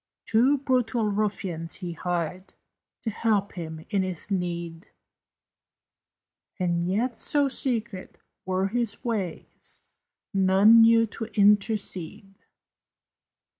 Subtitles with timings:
[0.25, 2.55] Two brutal ruffians he hired
[3.03, 4.89] To help him in his need;
[6.57, 9.83] And yet, so secret were his ways,
[10.33, 12.33] None knew to intercede.